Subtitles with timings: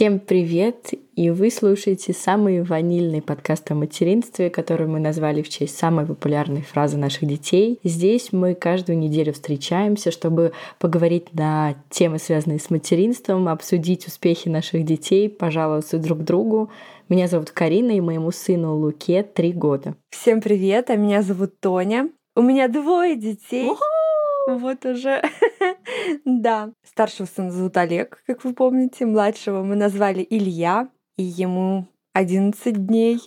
[0.00, 0.94] Всем привет!
[1.14, 6.62] И вы слушаете самый ванильный подкаст о материнстве, который мы назвали в честь самой популярной
[6.62, 7.78] фразы наших детей.
[7.84, 14.86] Здесь мы каждую неделю встречаемся, чтобы поговорить на темы, связанные с материнством, обсудить успехи наших
[14.86, 16.70] детей, пожаловаться друг другу.
[17.10, 19.96] Меня зовут Карина, и моему сыну Луке три года.
[20.08, 22.08] Всем привет, а меня зовут Тоня.
[22.34, 23.68] У меня двое детей.
[24.58, 25.22] Вот уже.
[26.24, 26.70] да.
[26.84, 29.06] Старшего сына зовут Олег, как вы помните.
[29.06, 33.20] Младшего мы назвали Илья, и ему 11 дней.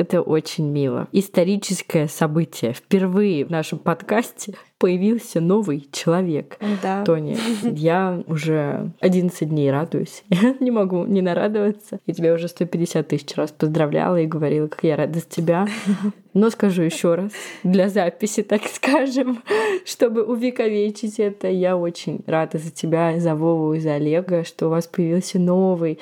[0.00, 1.08] Это очень мило.
[1.12, 2.72] Историческое событие.
[2.72, 6.58] Впервые в нашем подкасте появился новый человек.
[6.82, 7.04] Да.
[7.04, 10.24] Тони, я уже 11 дней радуюсь.
[10.30, 12.00] Я не могу не нарадоваться.
[12.06, 15.68] Я тебя уже 150 тысяч раз поздравляла и говорила, как я рада за тебя.
[16.32, 17.32] Но скажу еще раз,
[17.64, 19.42] для записи, так скажем,
[19.84, 24.70] чтобы увековечить это, я очень рада за тебя, за Вову и за Олега, что у
[24.70, 25.98] вас появился новый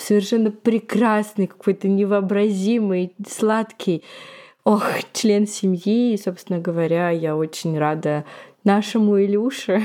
[0.00, 4.02] совершенно прекрасный, какой-то невообразимый, сладкий,
[4.64, 6.14] ох, член семьи.
[6.14, 8.24] И, собственно говоря, я очень рада
[8.64, 9.82] нашему Илюше,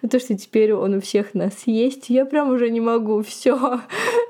[0.10, 2.10] то, что теперь он у всех нас есть.
[2.10, 3.80] Я прям уже не могу, все.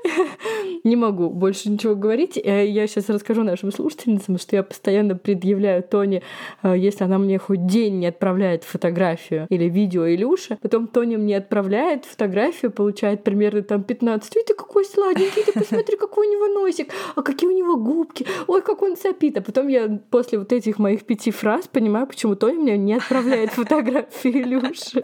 [0.83, 2.37] не могу больше ничего говорить.
[2.37, 6.23] Э, я сейчас расскажу нашим слушательницам, что я постоянно предъявляю Тони,
[6.63, 11.37] э, если она мне хоть день не отправляет фотографию или видео Илюша, потом Тони мне
[11.37, 14.37] отправляет фотографию, получает примерно там 15.
[14.37, 18.25] Ой, ты какой сладенький, ты посмотри, какой у него носик, а какие у него губки,
[18.47, 19.37] ой, как он сопит.
[19.37, 23.51] А потом я после вот этих моих пяти фраз понимаю, почему Тони мне не отправляет
[23.51, 25.03] фотографии Илюши.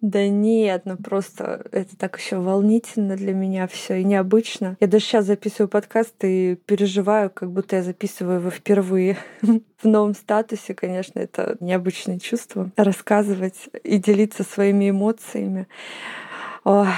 [0.00, 4.76] Да нет, ну просто это так еще волнительно для меня все и необычно необычно.
[4.80, 10.14] Я даже сейчас записываю подкаст и переживаю, как будто я записываю его впервые в новом
[10.14, 10.74] статусе.
[10.74, 12.70] Конечно, это необычное чувство.
[12.76, 15.68] Рассказывать и делиться своими эмоциями.
[16.64, 16.88] Ой,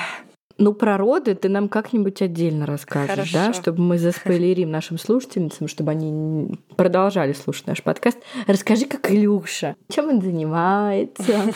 [0.58, 3.32] ну, про роды ты нам как-нибудь отдельно расскажешь, Хорошо.
[3.32, 8.18] да, чтобы мы заспойлерим нашим слушательницам, чтобы они продолжали слушать наш подкаст.
[8.46, 11.52] Расскажи, как Илюша, чем он занимается,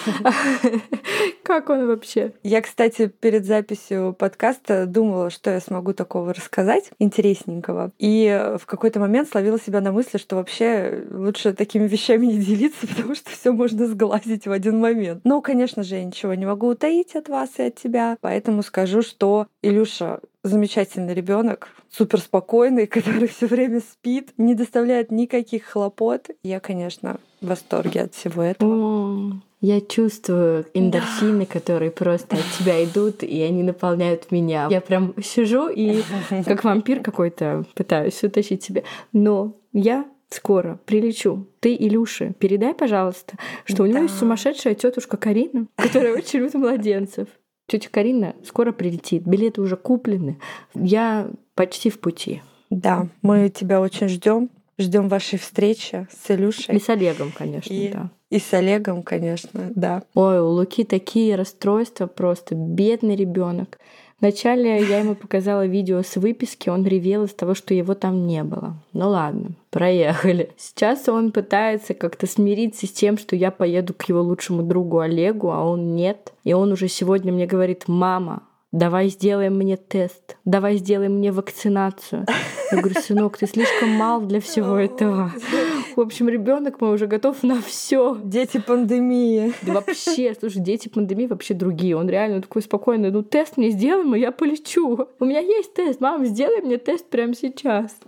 [1.43, 2.33] как он вообще?
[2.43, 7.93] Я, кстати, перед записью подкаста думала, что я смогу такого рассказать интересненького.
[7.99, 12.87] И в какой-то момент словила себя на мысли, что вообще лучше такими вещами не делиться,
[12.89, 15.21] потому что все можно сглазить в один момент.
[15.25, 18.88] Ну, конечно же, я ничего не могу утаить от вас и от тебя, поэтому скажу
[18.89, 26.31] скажу, что Илюша замечательный ребенок, супер спокойный, который все время спит, не доставляет никаких хлопот.
[26.43, 29.41] Я, конечно, в восторге от всего этого.
[29.61, 31.53] Я чувствую эндорфины, да.
[31.53, 34.69] которые просто от тебя идут, и они наполняют меня.
[34.71, 36.03] Я прям сижу и
[36.47, 38.85] как вампир какой-то пытаюсь утащить себе.
[39.13, 41.47] Но я скоро прилечу.
[41.61, 47.29] Ты, Илюша, передай, пожалуйста, что у него есть сумасшедшая тетушка Карина, которая очень любит младенцев.
[47.69, 50.39] Тетя Карина скоро прилетит, билеты уже куплены.
[50.75, 52.43] Я почти в пути.
[52.71, 54.49] Да, мы тебя очень ждем.
[54.79, 56.77] Ждем вашей встречи с Илюшей.
[56.77, 58.11] И с Олегом, конечно, и, да.
[58.31, 60.05] И с Олегом, конечно, да.
[60.15, 62.55] Ой, у Луки такие расстройства просто.
[62.55, 63.79] Бедный ребенок.
[64.21, 68.43] Вначале я ему показала видео с выписки, он ревел из того, что его там не
[68.43, 68.75] было.
[68.93, 70.51] Ну ладно, проехали.
[70.57, 75.51] Сейчас он пытается как-то смириться с тем, что я поеду к его лучшему другу Олегу,
[75.51, 76.33] а он нет.
[76.43, 78.43] И он уже сегодня мне говорит, мама,
[78.73, 82.27] давай сделаем мне тест, давай сделаем мне вакцинацию.
[82.73, 85.33] Я говорю, сынок, ты слишком мал для всего этого.
[85.99, 88.17] В общем, ребенок мой уже готов на все.
[88.23, 89.53] Дети пандемии.
[89.63, 91.97] Да вообще, слушай, дети пандемии вообще другие.
[91.97, 93.11] Он реально такой спокойный.
[93.11, 95.09] Ну, тест мне сделаем, и я полечу.
[95.19, 96.01] У меня есть тест.
[96.01, 97.99] Мам, сделай мне тест прямо сейчас.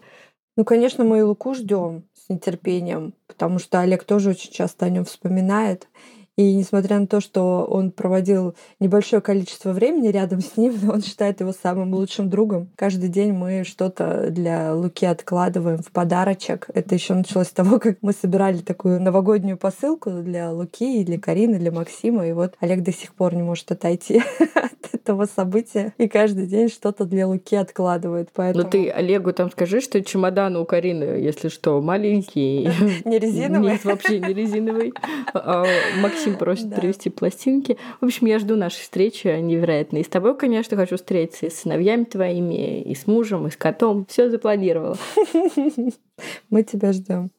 [0.56, 4.88] Ну, конечно, мы и Луку ждем с нетерпением, потому что Олег тоже очень часто о
[4.88, 5.88] нем вспоминает.
[6.40, 11.40] И несмотря на то, что он проводил небольшое количество времени рядом с ним, он считает
[11.40, 12.70] его самым лучшим другом.
[12.76, 16.68] Каждый день мы что-то для Луки откладываем в подарочек.
[16.72, 21.20] Это еще началось с того, как мы собирали такую новогоднюю посылку для Луки и для
[21.20, 22.26] Карины, для Максима.
[22.26, 24.22] И вот Олег до сих пор не может отойти
[24.54, 25.92] от этого события.
[25.98, 28.28] И каждый день что-то для Луки откладывает.
[28.28, 28.64] Ну поэтому...
[28.64, 32.70] Ну ты Олегу там скажи, что чемодан у Карины, если что, маленький.
[33.04, 33.72] Не резиновый?
[33.72, 34.94] Нет, вообще не резиновый.
[35.34, 35.66] А,
[36.30, 37.76] Максим просит привезти пластинки.
[38.00, 39.98] В общем, я жду нашей встречи невероятно.
[39.98, 43.56] И с тобой, конечно, хочу встретиться и с сыновьями твоими, и с мужем, и с
[43.56, 44.06] котом.
[44.06, 44.96] Все запланировала.
[46.50, 47.30] Мы тебя ждем.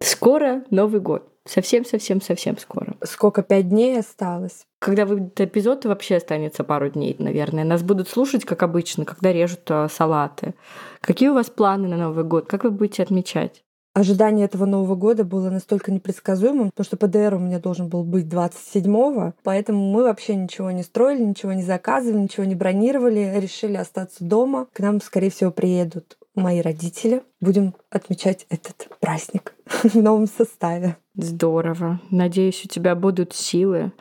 [0.00, 1.33] Скоро Новый год.
[1.46, 2.96] Совсем-совсем-совсем скоро.
[3.02, 3.42] Сколько?
[3.42, 4.66] Пять дней осталось?
[4.78, 7.64] Когда выйдет эпизод, вообще останется пару дней, наверное.
[7.64, 10.54] Нас будут слушать, как обычно, когда режут а, салаты.
[11.00, 12.46] Какие у вас планы на Новый год?
[12.46, 13.64] Как вы будете отмечать?
[13.94, 18.26] ожидание этого Нового года было настолько непредсказуемым, потому что ПДР у меня должен был быть
[18.26, 24.24] 27-го, поэтому мы вообще ничего не строили, ничего не заказывали, ничего не бронировали, решили остаться
[24.24, 24.66] дома.
[24.72, 27.22] К нам, скорее всего, приедут мои родители.
[27.40, 30.96] Будем отмечать этот праздник в новом составе.
[31.14, 32.00] Здорово.
[32.10, 33.92] Надеюсь, у тебя будут силы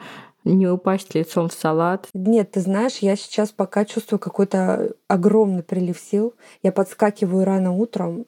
[0.44, 2.08] не упасть лицом в салат.
[2.14, 6.34] Нет, ты знаешь, я сейчас пока чувствую какой-то огромный прилив сил.
[6.62, 8.26] Я подскакиваю рано утром,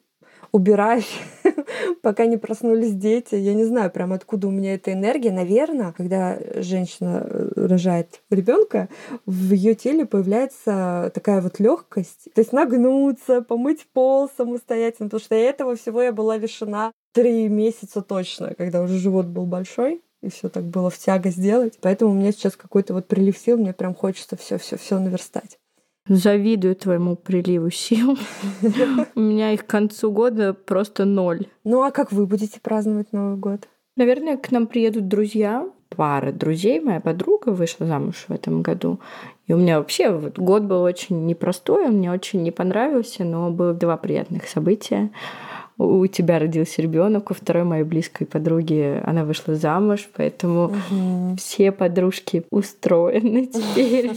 [0.56, 1.20] убираюсь,
[2.02, 3.36] пока не проснулись дети.
[3.36, 5.32] Я не знаю, прям откуда у меня эта энергия.
[5.32, 8.88] Наверное, когда женщина э, рожает ребенка,
[9.26, 12.30] в ее теле появляется такая вот легкость.
[12.34, 18.02] То есть нагнуться, помыть пол самостоятельно, потому что этого всего я была лишена три месяца
[18.02, 21.78] точно, когда уже живот был большой и все так было в тяго сделать.
[21.82, 25.60] Поэтому у меня сейчас какой-то вот прилив сил, мне прям хочется все, все, все наверстать.
[26.08, 28.18] Завидую твоему приливу сил.
[29.16, 31.48] У меня их к концу года просто ноль.
[31.64, 33.68] Ну а как вы будете праздновать Новый год?
[33.96, 36.80] Наверное, к нам приедут друзья, пара друзей.
[36.80, 39.00] Моя подруга вышла замуж в этом году.
[39.48, 43.50] И у меня вообще вот год был очень непростой, он мне очень не понравился, но
[43.52, 45.12] было два приятных события
[45.78, 51.36] у тебя родился ребенок, у второй моей близкой подруги она вышла замуж, поэтому угу.
[51.38, 53.46] все подружки устроены
[53.76, 54.12] теперь.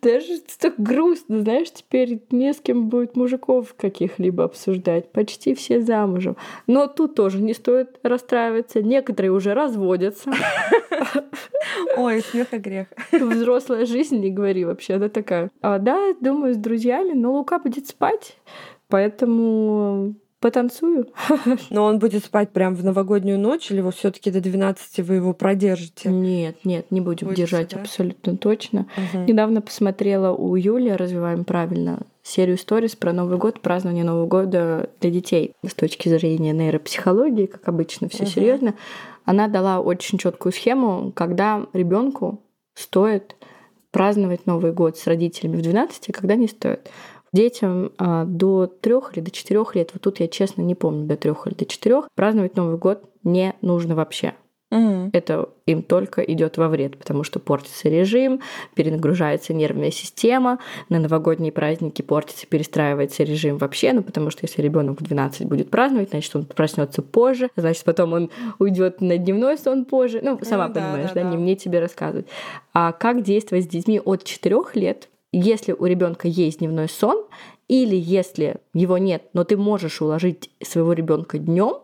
[0.00, 5.10] Даже так грустно, знаешь, теперь не с кем будет мужиков каких-либо обсуждать.
[5.10, 6.36] Почти все замужем.
[6.66, 8.80] Но тут тоже не стоит расстраиваться.
[8.80, 10.30] Некоторые уже разводятся.
[11.96, 12.86] Ой, смех и грех.
[13.10, 15.50] Взрослая жизнь, не говори вообще, она такая.
[15.60, 18.36] А, да, думаю, с друзьями, но Лука будет спать,
[18.88, 21.06] поэтому потанцую.
[21.70, 25.32] Но он будет спать прям в новогоднюю ночь, или вот все-таки до 12 вы его
[25.32, 26.10] продержите?
[26.10, 27.80] Нет, нет, не будем Будете, держать да?
[27.80, 28.86] абсолютно точно.
[28.96, 29.24] Угу.
[29.24, 35.10] Недавно посмотрела у Юли, развиваем правильно, серию сторис про Новый год, празднование Нового года для
[35.10, 35.54] детей.
[35.66, 38.30] С точки зрения нейропсихологии, как обычно, все угу.
[38.30, 38.74] серьезно.
[39.24, 42.42] Она дала очень четкую схему, когда ребенку
[42.74, 43.36] стоит
[43.92, 46.90] праздновать Новый год с родителями в 12, а когда не стоит.
[47.32, 51.16] Детям а, до трех или до четырех лет, вот тут я честно не помню, до
[51.16, 54.34] трех или до четырех, праздновать Новый год не нужно вообще.
[54.72, 55.10] Mm.
[55.12, 58.40] Это им только идет во вред, потому что портится режим,
[58.74, 65.00] перенагружается нервная система, на новогодние праздники портится, перестраивается режим вообще, ну потому что если ребенок
[65.00, 69.84] в 12 будет праздновать, значит он проснется позже, значит потом он уйдет на дневной сон
[69.84, 72.26] позже, ну сама mm, понимаешь, да, да, да, не мне тебе рассказывать.
[72.72, 77.26] А как действовать с детьми от 4 лет, если у ребенка есть дневной сон,
[77.68, 81.78] или если его нет, но ты можешь уложить своего ребенка днем,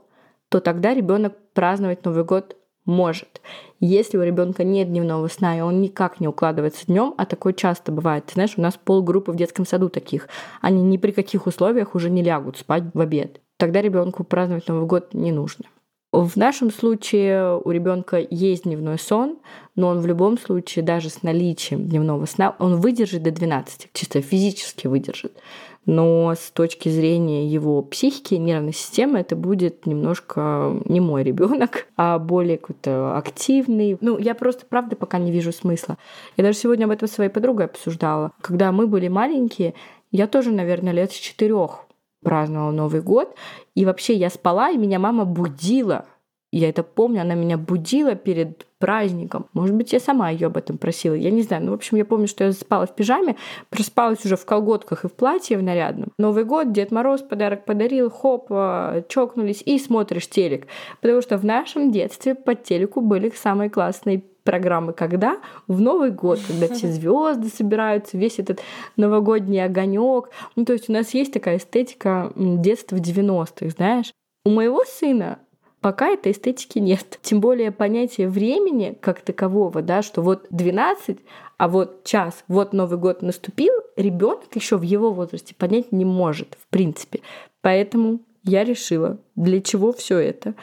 [0.48, 3.40] то тогда ребенок праздновать Новый год может.
[3.80, 7.92] Если у ребенка нет дневного сна, и он никак не укладывается днем, а такое часто
[7.92, 8.26] бывает.
[8.26, 10.28] Ты знаешь, у нас полгруппы в детском саду таких.
[10.60, 13.40] Они ни при каких условиях уже не лягут спать в обед.
[13.56, 15.66] Тогда ребенку праздновать Новый год не нужно.
[16.10, 19.36] В нашем случае у ребенка есть дневной сон,
[19.76, 24.22] но он в любом случае, даже с наличием дневного сна, он выдержит до 12, чисто
[24.22, 25.36] физически выдержит.
[25.84, 32.18] Но с точки зрения его психики, нервной системы, это будет немножко не мой ребенок, а
[32.18, 33.98] более какой-то активный.
[34.00, 35.98] Ну, я просто, правда, пока не вижу смысла.
[36.38, 38.32] Я даже сегодня об этом своей подругой обсуждала.
[38.40, 39.74] Когда мы были маленькие,
[40.10, 41.87] я тоже, наверное, лет с четырех
[42.22, 43.34] праздновала Новый год.
[43.74, 46.06] И вообще я спала, и меня мама будила.
[46.50, 49.46] Я это помню, она меня будила перед праздником.
[49.52, 51.64] Может быть, я сама ее об этом просила, я не знаю.
[51.64, 53.36] Ну, в общем, я помню, что я спала в пижаме,
[53.68, 56.12] проспалась уже в колготках и в платье в нарядном.
[56.18, 60.68] Новый год, Дед Мороз подарок подарил, хоп, а, чокнулись и смотришь телек.
[61.02, 65.40] Потому что в нашем детстве по телеку были самые классные программы когда?
[65.66, 68.60] В Новый год, когда все звезды собираются, весь этот
[68.96, 70.30] новогодний огонек.
[70.56, 74.10] Ну, то есть у нас есть такая эстетика детства 90-х, знаешь.
[74.46, 75.38] У моего сына
[75.80, 77.20] Пока этой эстетики нет.
[77.22, 81.18] Тем более понятие времени как такового, да, что вот 12,
[81.56, 86.56] а вот час, вот Новый год наступил, ребенок еще в его возрасте понять не может,
[86.60, 87.20] в принципе.
[87.60, 90.54] Поэтому я решила, для чего все это.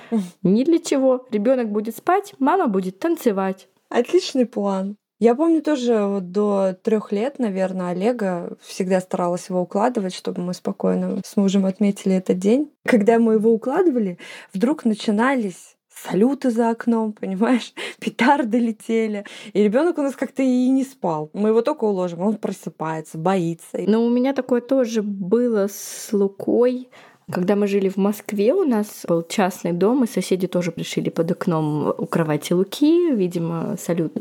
[0.44, 1.26] Ни для чего.
[1.32, 3.70] Ребенок будет спать, мама будет танцевать.
[3.90, 4.98] Отличный план.
[5.20, 10.54] Я помню тоже вот до трех лет, наверное, Олега всегда старалась его укладывать, чтобы мы
[10.54, 12.72] спокойно с мужем отметили этот день.
[12.84, 14.20] Когда мы его укладывали,
[14.54, 19.26] вдруг начинались салюты за окном, понимаешь, петарды летели.
[19.54, 21.30] И ребенок у нас как-то и не спал.
[21.34, 23.78] Мы его только уложим, он просыпается, боится.
[23.88, 26.90] Но у меня такое тоже было с Лукой.
[27.32, 31.32] Когда мы жили в Москве, у нас был частный дом, и соседи тоже пришли под
[31.32, 34.14] окном у кровати Луки, видимо, салют.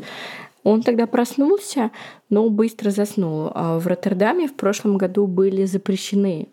[0.63, 1.91] Он тогда проснулся,
[2.31, 3.51] но быстро заснул.
[3.53, 6.49] А в Роттердаме в прошлом году были запрещены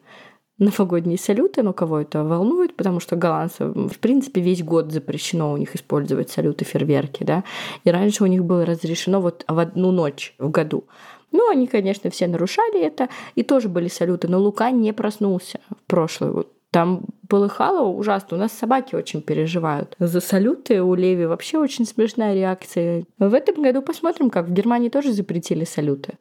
[0.58, 5.56] новогодние салюты, но кого это волнует, потому что голландцам, в принципе, весь год запрещено у
[5.56, 7.44] них использовать салюты, фейерверки, да,
[7.84, 10.84] и раньше у них было разрешено вот в одну ночь в году.
[11.32, 15.86] Ну, они, конечно, все нарушали это, и тоже были салюты, но Лука не проснулся в
[15.86, 18.38] прошлый вот там полыхало ужасно.
[18.38, 19.94] У нас собаки очень переживают.
[19.98, 23.04] За салюты у Леви вообще очень смешная реакция.
[23.18, 26.14] В этом году посмотрим, как в Германии тоже запретили салюты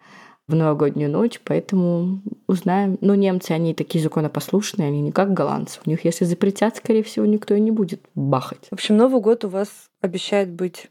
[0.48, 2.98] в новогоднюю ночь, поэтому узнаем.
[3.00, 5.80] Но немцы, они такие законопослушные, они не как голландцы.
[5.86, 8.68] У них, если запретят, скорее всего, никто и не будет бахать.
[8.70, 9.70] В общем, Новый год у вас
[10.02, 10.90] обещает быть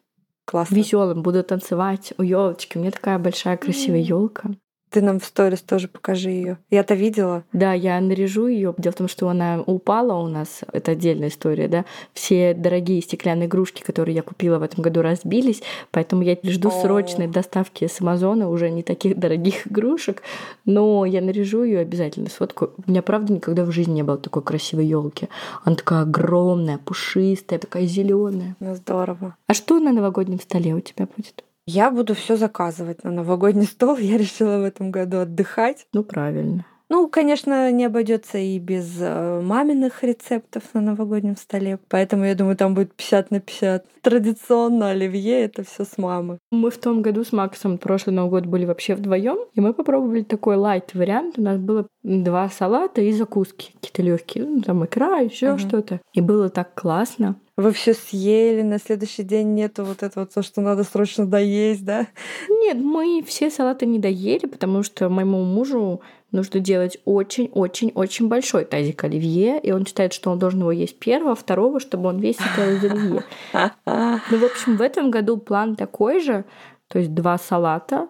[0.51, 0.79] классным.
[0.79, 2.77] Веселым, буду танцевать у елочки.
[2.77, 4.51] У меня такая большая красивая елка.
[4.91, 6.59] Ты нам в сторис тоже покажи ее.
[6.69, 7.45] Я-то видела.
[7.53, 8.75] Да, я наряжу ее.
[8.77, 10.63] Дело в том, что она упала у нас.
[10.73, 11.85] Это отдельная история, да.
[12.13, 15.63] Все дорогие стеклянные игрушки, которые я купила в этом году, разбились.
[15.93, 16.73] Поэтому я жду О.
[16.73, 20.23] срочной доставки с Амазона уже не таких дорогих игрушек.
[20.65, 22.29] Но я наряжу ее обязательно.
[22.29, 22.73] Сфоткаю.
[22.85, 25.29] У меня, правда, никогда в жизни не было такой красивой елки.
[25.65, 28.57] Она такая огромная, пушистая, такая зеленая.
[28.59, 29.37] Ну, здорово.
[29.47, 31.45] А что на новогоднем столе у тебя будет?
[31.67, 33.97] Я буду все заказывать на новогодний стол.
[33.97, 35.87] Я решила в этом году отдыхать.
[35.93, 36.65] Ну, правильно.
[36.91, 41.79] Ну, конечно, не обойдется и без э, маминых рецептов на новогоднем столе.
[41.89, 43.87] Поэтому я думаю, там будет 50 на 50.
[44.03, 46.39] Традиционно оливье это все с мамы.
[46.51, 50.23] Мы в том году с Максом прошлый Новый год были вообще вдвоем, и мы попробовали
[50.23, 51.39] такой лайт вариант.
[51.39, 55.59] У нас было два салата и закуски какие-то легкие, ну там икра, еще uh-huh.
[55.59, 56.01] что-то.
[56.13, 60.61] И было так классно вы все съели, на следующий день нету вот этого, то, что
[60.61, 62.07] надо срочно доесть, да?
[62.49, 66.01] Нет, мы все салаты не доели, потому что моему мужу
[66.33, 71.35] нужно делать очень-очень-очень большой тазик оливье, и он считает, что он должен его есть первого,
[71.35, 73.25] второго, чтобы он весь съел из оливье.
[73.53, 76.45] Ну, в общем, в этом году план такой же,
[76.89, 78.09] то есть два салата,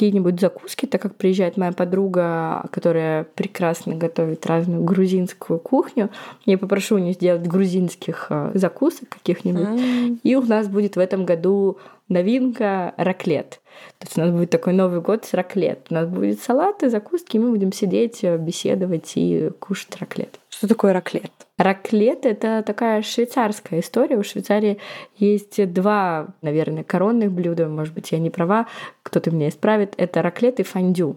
[0.00, 6.08] какие-нибудь закуски, так как приезжает моя подруга, которая прекрасно готовит разную грузинскую кухню.
[6.46, 9.68] Я попрошу у нее сделать грузинских э, закусок каких-нибудь.
[9.68, 10.18] Mm.
[10.22, 11.76] И у нас будет в этом году
[12.10, 13.60] новинка раклет.
[13.98, 15.86] То есть у нас будет такой Новый год с раклет.
[15.90, 20.38] У нас будет салаты, закуски, и мы будем сидеть, э, беседовать и кушать раклет.
[20.50, 21.30] Что такое раклет?
[21.56, 24.16] Раклет— это такая швейцарская история.
[24.16, 24.78] У Швейцарии
[25.16, 27.68] есть два, наверное, коронных блюда.
[27.68, 28.66] Может быть, я не права,
[29.02, 29.94] кто-то меня исправит.
[29.96, 31.16] Это раклет и фондю.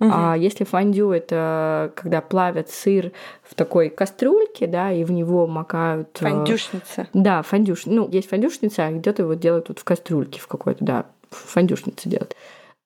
[0.00, 0.10] Угу.
[0.12, 6.08] А если фондю это когда плавят сыр в такой кастрюльке, да, и в него макают.
[6.20, 7.08] Э, фондюшница.
[7.12, 7.84] Да, фондюш.
[7.84, 12.34] Ну, есть фондюшница, а где-то его делают вот в кастрюльке в какой-то, да, фондюшница делают.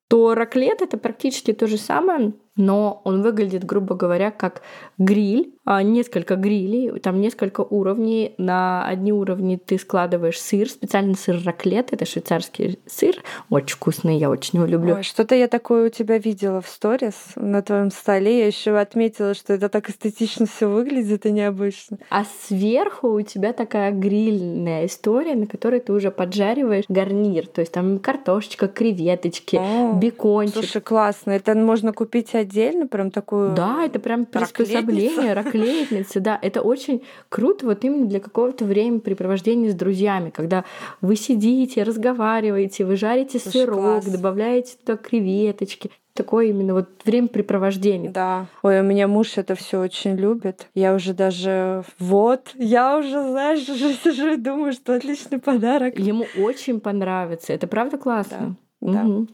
[0.09, 4.61] То раклет это практически то же самое, но он выглядит, грубо говоря, как
[4.97, 8.35] гриль, а, несколько грилей, там несколько уровней.
[8.37, 13.15] На одни уровни ты складываешь сыр, специальный сыр раклет, это швейцарский сыр,
[13.49, 14.95] очень вкусный, я очень его люблю.
[14.95, 19.33] Ой, что-то я такое у тебя видела в сторис на твоем столе, я еще отметила,
[19.33, 21.97] что это так эстетично все выглядит и необычно.
[22.09, 27.73] А сверху у тебя такая грильная история, на которой ты уже поджариваешь гарнир, то есть
[27.73, 30.55] там картошечка, креветочки, О, бекончик.
[30.55, 36.39] Слушай, классно, это можно купить отдельно, прям такую Да, это прям приспособление, раклеечницы, да.
[36.41, 40.63] Это очень круто вот именно для какого-то времяпрепровождения с друзьями, когда
[41.01, 44.05] вы сидите, разговариваете, вы жарите Слушай, сырок, класс.
[44.05, 48.09] добавляете туда креветочки такое именно вот времяпрепровождение.
[48.09, 48.47] Да.
[48.63, 50.67] Ой, у меня муж это все очень любит.
[50.73, 55.99] Я уже даже вот, я уже, знаешь, уже сижу и думаю, что отличный подарок.
[55.99, 57.53] Ему очень понравится.
[57.53, 58.55] Это правда классно.
[58.81, 59.03] Да.
[59.03, 59.27] Угу.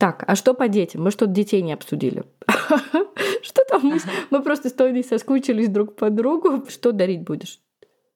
[0.00, 1.02] Так, а что по детям?
[1.02, 2.24] Мы что-то детей не обсудили.
[3.42, 3.82] Что там?
[3.84, 3.98] Мы,
[4.30, 6.64] мы просто с Тони соскучились друг по другу.
[6.70, 7.60] Что дарить будешь?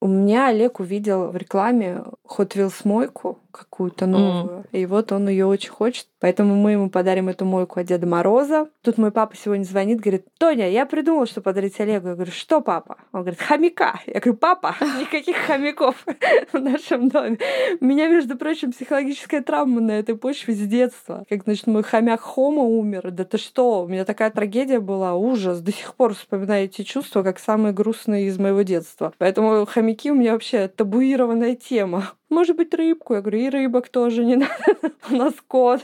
[0.00, 4.60] У меня Олег увидел в рекламе Hot Wheels мойку какую-то новую.
[4.60, 4.66] Mm.
[4.72, 6.06] И вот он ее очень хочет.
[6.24, 8.70] Поэтому мы ему подарим эту мойку от Деда Мороза.
[8.80, 12.08] Тут мой папа сегодня звонит, говорит, Тоня, я придумал, что подарить Олегу.
[12.08, 12.96] Я говорю, что, папа?
[13.12, 14.00] Он говорит, хомяка.
[14.06, 16.06] Я говорю, папа, никаких хомяков
[16.50, 17.36] в нашем доме.
[17.78, 21.26] У меня, между прочим, психологическая травма на этой почве с детства.
[21.28, 23.10] Как, значит, мой хомяк Хома умер.
[23.10, 23.82] Да ты что?
[23.82, 25.60] У меня такая трагедия была, ужас.
[25.60, 29.12] До сих пор вспоминаю эти чувства, как самые грустные из моего детства.
[29.18, 32.12] Поэтому хомяки у меня вообще табуированная тема.
[32.34, 33.14] Может быть, рыбку?
[33.14, 34.92] Я говорю, и рыбок тоже не надо.
[35.08, 35.82] У нас кот.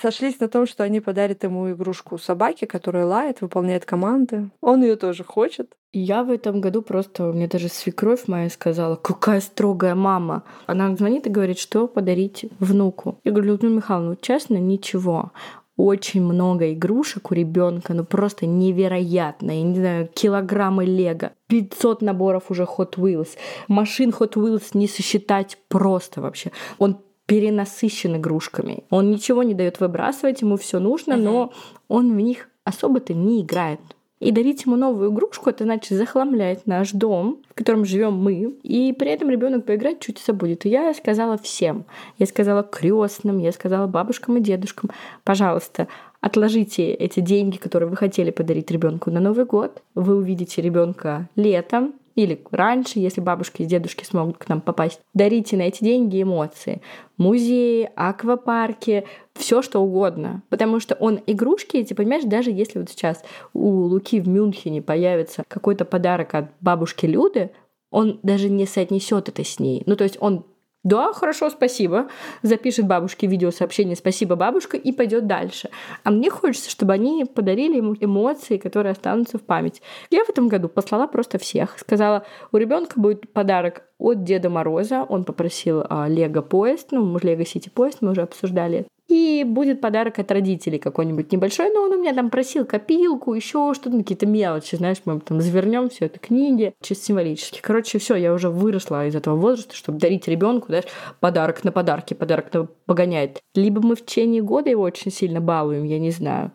[0.00, 4.50] Сошлись на том, что они подарят ему игрушку собаки, которая лает, выполняет команды.
[4.60, 5.74] Он ее тоже хочет.
[5.92, 10.42] Я в этом году просто, мне даже свекровь моя сказала, какая строгая мама.
[10.66, 13.18] Она звонит и говорит, что подарить внуку.
[13.24, 15.32] Я говорю, Людмила Михайловна, честно, ничего
[15.76, 19.50] очень много игрушек у ребенка, ну просто невероятно.
[19.50, 23.30] Я не знаю, килограммы лего, 500 наборов уже Hot Wheels.
[23.68, 26.52] Машин Hot Wheels не сосчитать просто вообще.
[26.78, 28.84] Он перенасыщен игрушками.
[28.90, 31.52] Он ничего не дает выбрасывать, ему все нужно, но
[31.88, 33.80] он в них особо-то не играет.
[34.20, 38.92] И дарить ему новую игрушку, это значит захламлять наш дом, в котором живем мы, и
[38.92, 40.64] при этом ребенок поиграть чуть забудет.
[40.64, 41.84] И я сказала всем.
[42.18, 44.90] Я сказала крестным, я сказала бабушкам и дедушкам,
[45.24, 45.88] пожалуйста,
[46.20, 49.82] отложите эти деньги, которые вы хотели подарить ребенку на Новый год.
[49.94, 55.00] Вы увидите ребенка летом, или раньше, если бабушки и дедушки смогут к нам попасть.
[55.14, 56.80] Дарите на эти деньги эмоции.
[57.16, 59.04] Музеи, аквапарки,
[59.34, 60.42] все что угодно.
[60.48, 65.44] Потому что он игрушки эти, понимаешь, даже если вот сейчас у Луки в Мюнхене появится
[65.48, 67.50] какой-то подарок от бабушки Люды,
[67.90, 69.82] он даже не соотнесет это с ней.
[69.86, 70.44] Ну, то есть он
[70.84, 72.08] да, хорошо, спасибо.
[72.42, 75.70] Запишет бабушке видеосообщение «Спасибо, бабушка» и пойдет дальше.
[76.02, 79.80] А мне хочется, чтобы они подарили ему эмоции, которые останутся в память.
[80.10, 81.78] Я в этом году послала просто всех.
[81.78, 85.04] Сказала, у ребенка будет подарок от Деда Мороза.
[85.08, 90.18] Он попросил а, Лего поезд, ну, Лего Сити поезд, мы уже обсуждали и будет подарок
[90.18, 94.74] от родителей какой-нибудь небольшой, но он у меня там просил копилку, еще что-то, какие-то мелочи,
[94.74, 97.60] знаешь, мы там завернем все это книги, чисто символически.
[97.62, 100.86] Короче, все, я уже выросла из этого возраста, чтобы дарить ребенку, знаешь,
[101.20, 103.40] подарок на подарки, подарок на погоняет.
[103.54, 106.50] Либо мы в течение года его очень сильно балуем, я не знаю.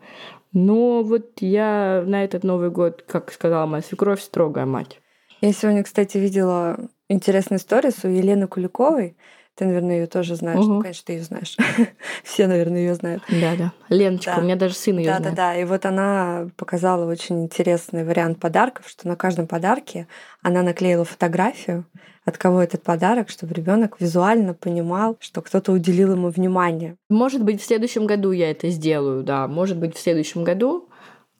[0.52, 5.00] Но вот я на этот Новый год, как сказала моя свекровь, строгая мать.
[5.40, 9.16] Я сегодня, кстати, видела интересную историю у Елены Куликовой.
[9.60, 10.64] Ты, наверное, ее тоже знаешь.
[10.64, 10.72] Угу.
[10.72, 11.54] Ну, конечно, ты ее знаешь.
[12.24, 13.22] Все, наверное, ее знают.
[13.28, 13.72] Да, да.
[13.90, 14.40] Леночка, да.
[14.40, 15.36] у меня даже сын ее да, знает.
[15.36, 20.06] Да, да, И вот она показала очень интересный вариант подарков, что на каждом подарке
[20.40, 21.84] она наклеила фотографию,
[22.24, 26.96] от кого этот подарок, чтобы ребенок визуально понимал, что кто-то уделил ему внимание.
[27.10, 29.46] Может быть, в следующем году я это сделаю, да.
[29.46, 30.88] Может быть, в следующем году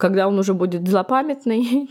[0.00, 1.90] когда он уже будет злопамятный.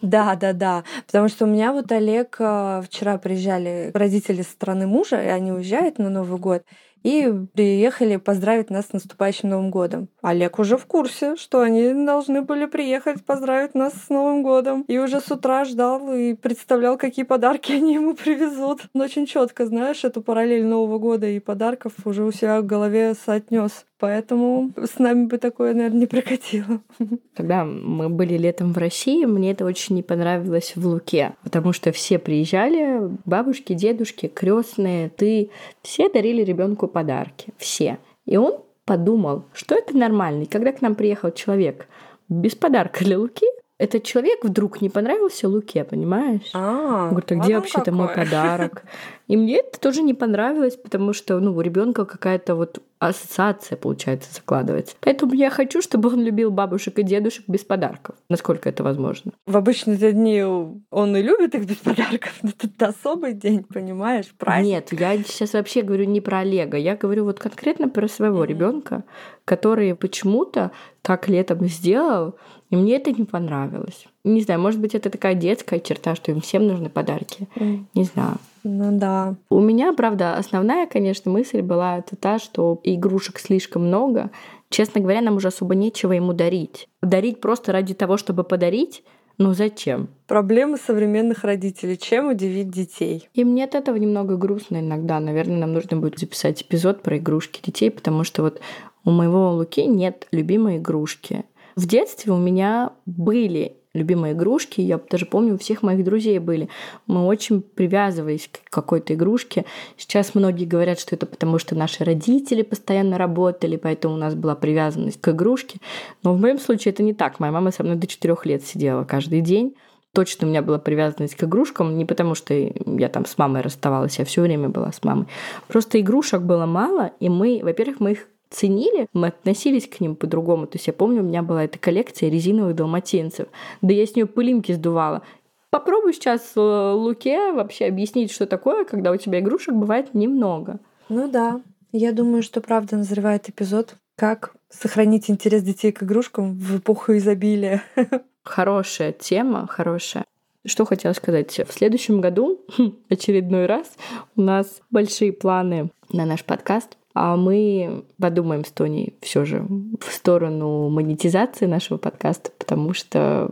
[0.00, 0.84] Да, да, да.
[1.06, 5.52] Потому что у меня вот Олег э, вчера приезжали родители со стороны мужа, и они
[5.52, 6.62] уезжают на Новый год
[7.02, 10.08] и приехали поздравить нас с наступающим Новым годом.
[10.22, 14.82] Олег уже в курсе, что они должны были приехать поздравить нас с Новым годом.
[14.88, 18.82] И уже с утра ждал и представлял, какие подарки они ему привезут.
[18.94, 23.14] Но очень четко, знаешь, эту параллель Нового года и подарков уже у себя в голове
[23.14, 23.84] соотнес.
[23.98, 26.80] Поэтому с нами бы такое, наверное, не прокатило.
[27.36, 31.90] Когда мы были летом в России, мне это очень не понравилось в Луке, потому что
[31.90, 35.50] все приезжали, бабушки, дедушки, крестные, ты,
[35.82, 37.98] все дарили ребенку подарки, все.
[38.24, 40.44] И он подумал, что это нормально.
[40.44, 41.88] И когда к нам приехал человек
[42.28, 43.46] без подарка для Луки,
[43.78, 46.50] этот человек вдруг не понравился Луке, понимаешь?
[46.52, 48.84] А, Он говорит, а где вообще-то мой подарок?
[49.28, 54.34] И мне это тоже не понравилось, потому что ну, у ребенка какая-то вот ассоциация, получается,
[54.34, 54.96] закладывается.
[55.00, 59.32] Поэтому я хочу, чтобы он любил бабушек и дедушек без подарков, насколько это возможно.
[59.46, 64.66] В обычные дни он и любит их без подарков, но это особый день, понимаешь, праздник.
[64.66, 68.48] Нет, я сейчас вообще говорю не про Олега, я говорю вот конкретно про своего mm-hmm.
[68.48, 69.04] ребенка,
[69.44, 72.34] который почему-то так летом сделал,
[72.70, 74.06] и мне это не понравилось.
[74.24, 77.48] Не знаю, может быть, это такая детская черта, что им всем нужны подарки.
[77.56, 77.84] Mm.
[77.94, 78.38] Не знаю.
[78.64, 79.36] Ну да.
[79.50, 84.30] У меня, правда, основная, конечно, мысль была это та, что игрушек слишком много.
[84.70, 86.88] Честно говоря, нам уже особо нечего ему дарить.
[87.02, 89.02] Дарить просто ради того, чтобы подарить,
[89.38, 90.08] ну зачем?
[90.26, 91.96] Проблемы современных родителей.
[91.96, 93.28] Чем удивить детей?
[93.34, 95.20] И мне от этого немного грустно иногда.
[95.20, 98.60] Наверное, нам нужно будет записать эпизод про игрушки детей, потому что вот
[99.04, 101.44] у моего Луки нет любимой игрушки.
[101.76, 104.80] В детстве у меня были любимые игрушки.
[104.80, 106.68] Я даже помню, у всех моих друзей были.
[107.06, 109.64] Мы очень привязывались к какой-то игрушке.
[109.96, 114.54] Сейчас многие говорят, что это потому, что наши родители постоянно работали, поэтому у нас была
[114.54, 115.78] привязанность к игрушке.
[116.22, 117.40] Но в моем случае это не так.
[117.40, 119.74] Моя мама со мной до четырех лет сидела каждый день
[120.12, 124.18] точно у меня была привязанность к игрушкам, не потому что я там с мамой расставалась,
[124.18, 125.26] я все время была с мамой.
[125.68, 130.66] Просто игрушек было мало, и мы, во-первых, мы их ценили, мы относились к ним по-другому.
[130.66, 133.48] То есть я помню, у меня была эта коллекция резиновых далматинцев.
[133.82, 135.22] Да я с нее пылинки сдувала.
[135.70, 140.78] Попробуй сейчас э, Луке вообще объяснить, что такое, когда у тебя игрушек бывает немного.
[141.08, 141.60] Ну да.
[141.92, 147.82] Я думаю, что правда назревает эпизод, как сохранить интерес детей к игрушкам в эпоху изобилия.
[148.42, 150.24] Хорошая тема, хорошая.
[150.64, 151.60] Что хотела сказать?
[151.66, 152.60] В следующем году,
[153.08, 153.92] очередной раз,
[154.36, 156.97] у нас большие планы на наш подкаст.
[157.20, 159.66] А мы подумаем с Тоней все же
[160.00, 163.50] в сторону монетизации нашего подкаста, потому что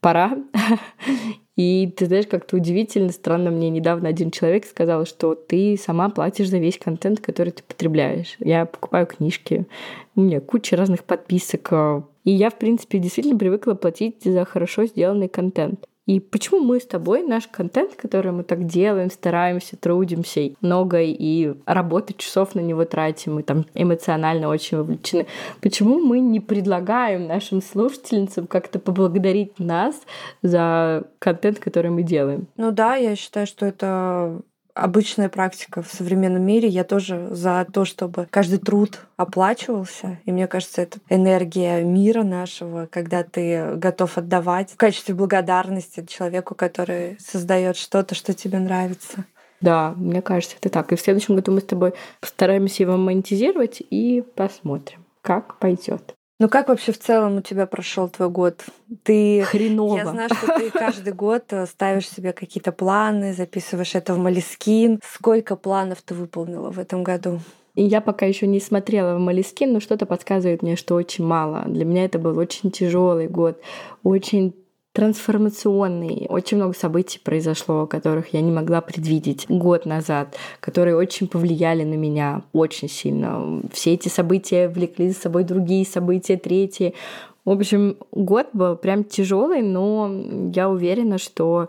[0.00, 0.36] пора.
[1.56, 6.48] И ты знаешь, как-то удивительно, странно, мне недавно один человек сказал, что ты сама платишь
[6.48, 8.34] за весь контент, который ты потребляешь.
[8.40, 9.66] Я покупаю книжки,
[10.16, 11.72] у меня куча разных подписок.
[12.24, 15.86] И я, в принципе, действительно привыкла платить за хорошо сделанный контент.
[16.06, 21.54] И почему мы с тобой, наш контент, который мы так делаем, стараемся, трудимся много и
[21.66, 25.26] работы часов на него тратим, мы там эмоционально очень вовлечены,
[25.60, 30.00] почему мы не предлагаем нашим слушательницам как-то поблагодарить нас
[30.42, 32.46] за контент, который мы делаем?
[32.56, 34.40] Ну да, я считаю, что это
[34.76, 36.68] обычная практика в современном мире.
[36.68, 40.18] Я тоже за то, чтобы каждый труд оплачивался.
[40.24, 46.54] И мне кажется, это энергия мира нашего, когда ты готов отдавать в качестве благодарности человеку,
[46.54, 49.24] который создает что-то, что тебе нравится.
[49.60, 50.92] Да, мне кажется, это так.
[50.92, 56.15] И в следующем году мы с тобой постараемся его монетизировать и посмотрим, как пойдет.
[56.38, 58.62] Ну как вообще в целом у тебя прошел твой год?
[59.04, 59.96] Ты хреново.
[59.96, 65.00] Я знаю, что ты каждый год э, ставишь себе какие-то планы, записываешь это в Малискин.
[65.02, 67.40] Сколько планов ты выполнила в этом году?
[67.74, 71.64] И я пока еще не смотрела в Малискин, но что-то подсказывает мне, что очень мало.
[71.66, 73.58] Для меня это был очень тяжелый год,
[74.02, 74.54] очень
[74.96, 76.24] трансформационный.
[76.30, 81.96] Очень много событий произошло, которых я не могла предвидеть год назад, которые очень повлияли на
[81.96, 83.60] меня очень сильно.
[83.74, 86.94] Все эти события влекли за собой другие события, третьи.
[87.44, 90.10] В общем, год был прям тяжелый, но
[90.54, 91.68] я уверена, что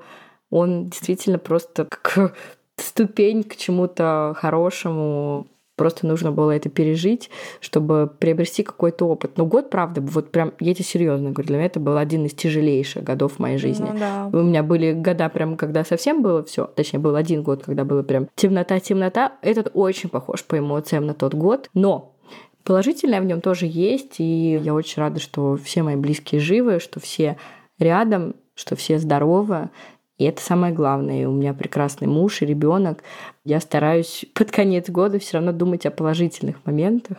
[0.49, 2.33] он действительно просто как
[2.77, 7.29] ступень к чему-то хорошему, Просто нужно было это пережить,
[7.61, 9.37] чтобы приобрести какой-то опыт.
[9.37, 12.33] Но год, правда, вот прям, я тебе серьезно говорю, для меня это был один из
[12.33, 13.87] тяжелейших годов в моей жизни.
[13.93, 14.29] Ну, да.
[14.33, 18.01] У меня были года прям, когда совсем было все, точнее, был один год, когда было
[18.01, 19.33] прям темнота, темнота.
[19.43, 22.15] Этот очень похож по эмоциям на тот год, но
[22.63, 26.99] положительное в нем тоже есть, и я очень рада, что все мои близкие живы, что
[26.99, 27.37] все
[27.77, 29.69] рядом, что все здоровы,
[30.17, 31.27] и это самое главное.
[31.27, 33.03] У меня прекрасный муж и ребенок.
[33.45, 37.17] Я стараюсь под конец года все равно думать о положительных моментах.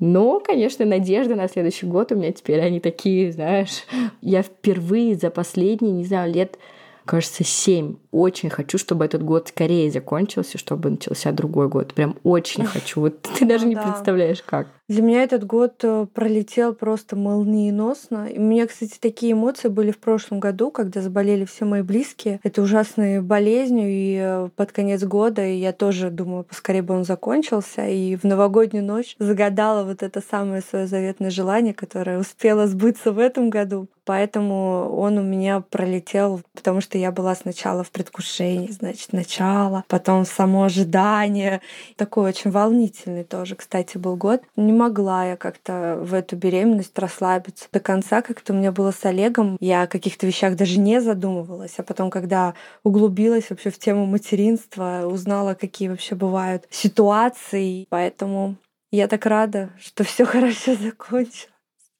[0.00, 3.84] Но, конечно, надежда на следующий год у меня теперь они такие, знаешь,
[4.20, 6.58] я впервые за последние, не знаю, лет
[7.04, 7.96] кажется, семь.
[8.14, 11.94] Очень хочу, чтобы этот год скорее закончился, чтобы начался другой год.
[11.94, 13.00] Прям очень хочу.
[13.00, 14.68] Вот ты даже ну, не представляешь, как.
[14.86, 18.26] Для меня этот год э, пролетел просто молниеносно.
[18.26, 22.38] И у меня, кстати, такие эмоции были в прошлом году, когда заболели все мои близкие.
[22.42, 27.88] Это ужасной болезнью, и э, под конец года я тоже думала, поскорее бы он закончился.
[27.88, 33.18] И в новогоднюю ночь загадала вот это самое свое заветное желание, которое успело сбыться в
[33.18, 33.88] этом году.
[34.04, 40.24] Поэтому он у меня пролетел, потому что я была сначала в предвкушении, значит, начало, потом
[40.26, 41.60] само ожидание.
[41.96, 44.42] Такой очень волнительный тоже, кстати, был год.
[44.56, 49.04] Не могла я как-то в эту беременность расслабиться до конца, как-то у меня было с
[49.04, 49.56] Олегом.
[49.60, 51.74] Я о каких-то вещах даже не задумывалась.
[51.78, 57.86] А потом, когда углубилась вообще в тему материнства, узнала, какие вообще бывают ситуации.
[57.88, 58.56] Поэтому
[58.90, 61.48] я так рада, что все хорошо закончилось.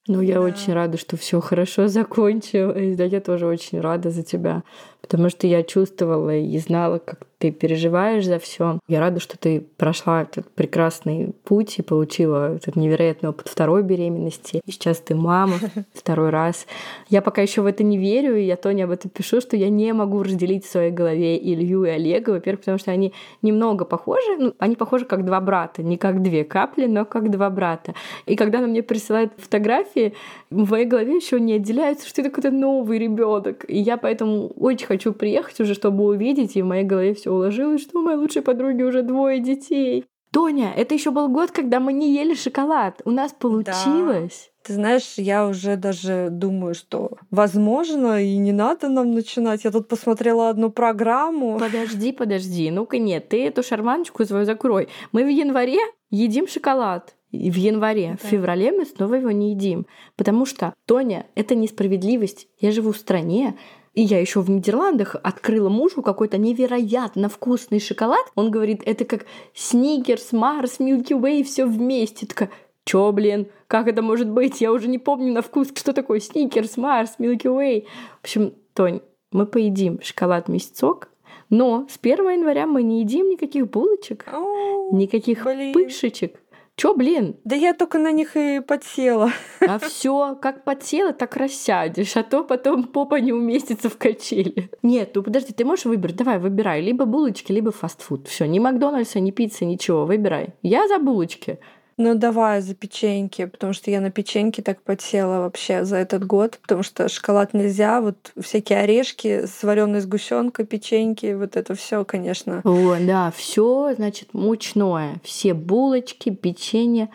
[0.07, 0.41] Ну, я да.
[0.41, 2.95] очень рада, что все хорошо закончилось.
[2.95, 4.63] Да, я тоже очень рада за тебя,
[5.07, 8.79] потому что я чувствовала и знала, как ты переживаешь за все.
[8.87, 14.61] Я рада, что ты прошла этот прекрасный путь и получила этот невероятный опыт второй беременности.
[14.65, 15.55] И сейчас ты мама
[15.93, 16.65] второй раз.
[17.09, 19.69] Я пока еще в это не верю, и я Тоне об этом пишу, что я
[19.69, 22.31] не могу разделить в своей голове Илью и Олега.
[22.31, 24.37] Во-первых, потому что они немного похожи.
[24.39, 25.83] Ну, они похожи как два брата.
[25.83, 27.93] Не как две капли, но как два брата.
[28.25, 30.13] И когда она мне присылает фотографии,
[30.49, 33.65] в моей голове еще не отделяется, что это какой-то новый ребенок.
[33.67, 37.81] И я поэтому очень хочу приехать уже, чтобы увидеть, и в моей голове все уложилось,
[37.81, 40.05] что у моей лучшей подруги уже двое детей.
[40.35, 43.01] Тоня, это еще был год, когда мы не ели шоколад.
[43.05, 44.51] У нас получилось.
[44.51, 44.67] Да.
[44.67, 49.63] Ты знаешь, я уже даже думаю, что возможно и не надо нам начинать.
[49.63, 51.57] Я тут посмотрела одну программу.
[51.57, 52.69] Подожди, подожди.
[52.69, 54.89] Ну-ка нет, ты эту шарманочку свою закрой.
[55.13, 55.79] Мы в январе
[56.09, 57.15] едим шоколад.
[57.31, 58.27] И в январе, да.
[58.27, 59.85] в феврале мы снова его не едим.
[60.17, 62.47] Потому что, Тоня, это несправедливость.
[62.59, 63.57] Я живу в стране,
[63.95, 68.25] и я еще в Нидерландах открыла мужу какой-то невероятно вкусный шоколад.
[68.35, 72.27] Он говорит, это как Сникерс, Марс, Милки Way, все вместе.
[72.27, 72.51] Такая,
[72.83, 74.61] Чё, блин, как это может быть?
[74.61, 77.85] Я уже не помню на вкус, что такое Сникерс, Марс, Милки Way.
[78.21, 78.99] В общем, Тонь,
[79.31, 81.09] мы поедим шоколад-месяцок,
[81.49, 85.73] но с 1 января мы не едим никаких булочек, О, никаких блин.
[85.73, 86.39] пышечек.
[86.77, 87.37] Чё, блин?
[87.45, 89.31] Да я только на них и подсела.
[89.61, 94.69] А все, как подсела, так рассядешь, а то потом попа не уместится в качели.
[94.83, 96.17] Нет, ну подожди, ты можешь выбрать?
[96.17, 96.81] Давай, выбирай.
[96.81, 98.27] Либо булочки, либо фастфуд.
[98.27, 100.05] Все, ни Макдональдса, ни пиццы, ничего.
[100.05, 100.49] Выбирай.
[100.63, 101.59] Я за булочки.
[101.97, 106.59] Ну давай за печеньки, потому что я на печеньки так подсела вообще за этот год,
[106.61, 112.61] потому что шоколад нельзя, вот всякие орешки с вареной сгущенкой, печеньки, вот это все, конечно.
[112.65, 115.21] О, да, все, значит, мучное.
[115.23, 117.09] Все булочки, печенье.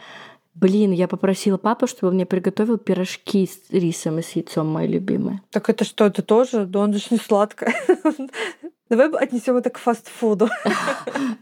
[0.54, 4.86] Блин, я попросила папу, чтобы он мне приготовил пирожки с рисом и с яйцом, мои
[4.86, 5.40] любимые.
[5.50, 6.66] Так это что, это тоже?
[6.66, 7.74] Да он же не сладкое.
[8.90, 10.48] Давай отнесем это к фастфуду.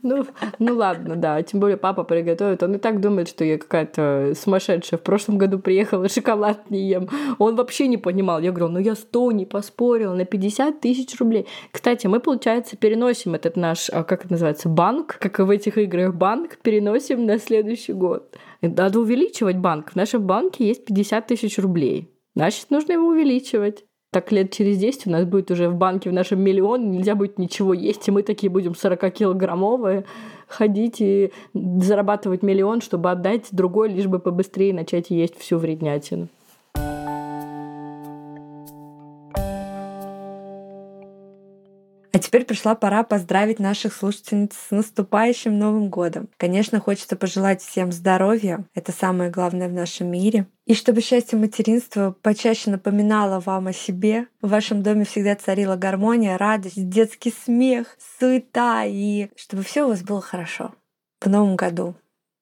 [0.02, 0.24] Ну,
[0.58, 1.42] ну ладно, да.
[1.42, 2.62] Тем более папа приготовит.
[2.62, 4.98] Он и так думает, что я какая-то сумасшедшая.
[4.98, 7.08] В прошлом году приехала, шоколад не ем.
[7.38, 8.40] Он вообще не понимал.
[8.40, 11.46] Я говорю, ну я 100 не поспорил на 50 тысяч рублей.
[11.72, 15.78] Кстати, мы, получается, переносим этот наш, а, как это называется, банк, как и в этих
[15.78, 18.36] играх банк, переносим на следующий год.
[18.62, 19.92] Надо увеличивать банк.
[19.92, 22.08] В нашем банке есть 50 тысяч рублей.
[22.34, 26.12] Значит, нужно его увеличивать так лет через 10 у нас будет уже в банке в
[26.12, 30.04] нашем миллион, нельзя будет ничего есть, и мы такие будем 40-килограммовые
[30.46, 36.28] ходить и зарабатывать миллион, чтобы отдать другой, лишь бы побыстрее начать есть всю вреднятину.
[42.28, 46.28] Теперь пришла пора поздравить наших слушательниц с наступающим Новым годом.
[46.36, 48.66] Конечно, хочется пожелать всем здоровья.
[48.74, 50.46] Это самое главное в нашем мире.
[50.66, 56.36] И чтобы счастье материнства почаще напоминало вам о себе, в вашем доме всегда царила гармония,
[56.36, 60.74] радость, детский смех, суета, и чтобы все у вас было хорошо
[61.22, 61.94] в новом году.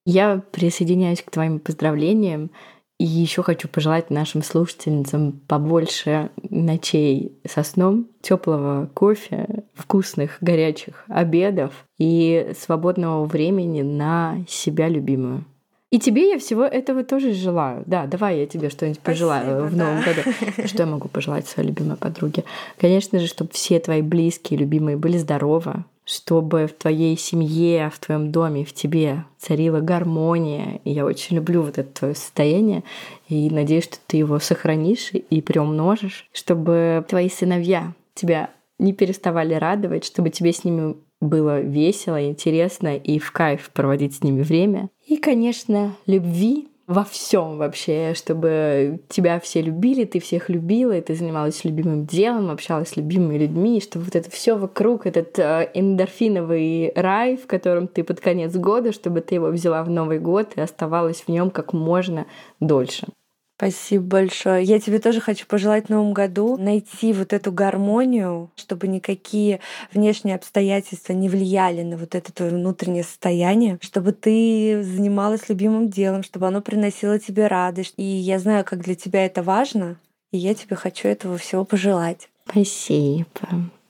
[0.05, 2.51] Я присоединяюсь к твоим поздравлениям.
[2.99, 11.73] И еще хочу пожелать нашим слушательницам побольше ночей со сном, теплого кофе, вкусных горячих обедов
[11.99, 15.45] и свободного времени на себя любимую.
[15.91, 17.85] И тебе я всего этого тоже желаю.
[17.87, 20.13] Да, давай я тебе что-нибудь пожелаю в новом да.
[20.13, 20.67] году.
[20.67, 22.45] Что я могу пожелать своей любимой подруге?
[22.77, 28.33] Конечно же, чтобы все твои близкие, любимые были здоровы, чтобы в твоей семье, в твоем
[28.33, 30.81] доме, в тебе царила гармония.
[30.83, 32.83] И я очень люблю вот это твое состояние.
[33.29, 40.05] И надеюсь, что ты его сохранишь и приумножишь, чтобы твои сыновья тебя не переставали радовать,
[40.05, 44.91] чтобы тебе с ними было весело, интересно и в кайф проводить с ними время.
[45.07, 51.15] И, конечно, любви во всем вообще, чтобы тебя все любили, ты всех любила, и ты
[51.15, 55.69] занималась любимым делом, общалась с любимыми людьми, и чтобы вот это все вокруг, этот э,
[55.75, 60.53] эндорфиновый рай, в котором ты под конец года, чтобы ты его взяла в Новый год
[60.55, 62.27] и оставалась в нем как можно
[62.61, 63.09] дольше.
[63.57, 64.63] Спасибо большое.
[64.65, 69.61] Я тебе тоже хочу пожелать в новом году найти вот эту гармонию, чтобы никакие
[69.95, 76.23] внешние обстоятельства не влияли на вот это твое внутреннее состояние, чтобы ты занималась любимым делом,
[76.23, 77.95] чтобы оно приносило тебе радость.
[77.97, 79.97] И я знаю, как для тебя это важно,
[80.33, 82.29] и я тебе хочу этого всего пожелать.
[82.47, 83.27] Спасибо.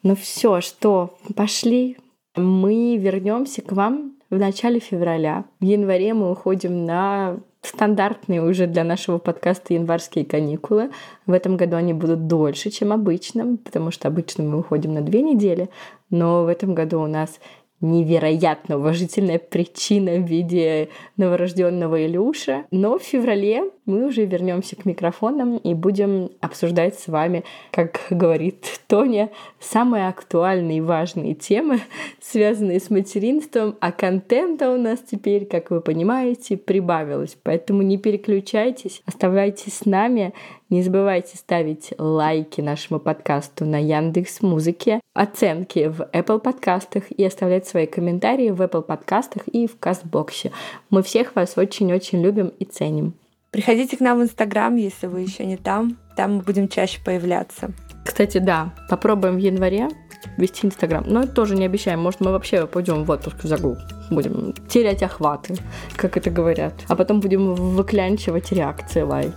[0.04, 1.96] Ну все, что, пошли.
[2.36, 5.44] Мы вернемся к вам в начале февраля.
[5.58, 10.90] В январе мы уходим на стандартные уже для нашего подкаста январские каникулы.
[11.26, 15.22] В этом году они будут дольше, чем обычно, потому что обычно мы уходим на две
[15.22, 15.68] недели,
[16.10, 17.38] но в этом году у нас
[17.80, 22.64] невероятно уважительная причина в виде новорожденного Илюша.
[22.70, 28.80] Но в феврале мы уже вернемся к микрофонам и будем обсуждать с вами, как говорит
[28.86, 29.30] Тоня,
[29.66, 31.80] самые актуальные и важные темы,
[32.20, 37.36] связанные с материнством, а контента у нас теперь, как вы понимаете, прибавилось.
[37.42, 40.32] Поэтому не переключайтесь, оставайтесь с нами,
[40.70, 47.66] не забывайте ставить лайки нашему подкасту на Яндекс Музыке, оценки в Apple подкастах и оставлять
[47.66, 50.52] свои комментарии в Apple подкастах и в Кастбоксе.
[50.90, 53.14] Мы всех вас очень-очень любим и ценим.
[53.56, 55.96] Приходите к нам в Инстаграм, если вы еще не там.
[56.14, 57.70] Там мы будем чаще появляться.
[58.04, 59.88] Кстати, да, попробуем в январе
[60.36, 61.02] вести Инстаграм.
[61.06, 62.02] Но это тоже не обещаем.
[62.02, 63.78] Может, мы вообще пойдем в отпуск в загул.
[64.10, 65.56] Будем терять охваты,
[65.96, 66.74] как это говорят.
[66.88, 69.32] А потом будем выклянчивать реакции, лайки.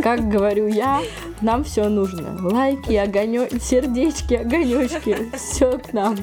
[0.00, 1.00] Как говорю я,
[1.40, 2.36] нам все нужно.
[2.40, 5.16] Лайки, огонек, сердечки, огонечки.
[5.36, 6.16] Все к нам.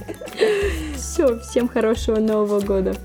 [0.95, 2.95] Все, всем хорошего Нового года.